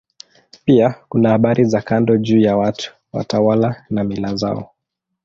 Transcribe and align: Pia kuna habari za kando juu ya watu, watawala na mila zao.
Pia 0.65 0.95
kuna 1.09 1.29
habari 1.29 1.63
za 1.65 1.81
kando 1.81 2.17
juu 2.17 2.39
ya 2.39 2.57
watu, 2.57 2.93
watawala 3.13 3.85
na 3.89 4.03
mila 4.03 4.35
zao. 4.35 4.71